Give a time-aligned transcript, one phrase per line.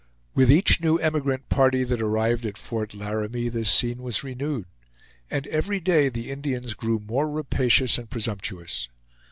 [0.33, 4.65] With each new emigrant party that arrived at Fort Laramie this scene was renewed;
[5.29, 8.87] and every day the Indians grew more rapacious and presumptuous.